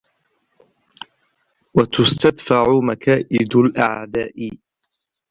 وَتُسْتَدْفَعُ 1.73 2.79
مَكَائِدُ 2.81 3.55
الْأَعْدَاءِ 3.55 4.51